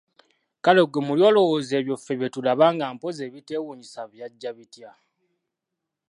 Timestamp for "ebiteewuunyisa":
3.27-4.01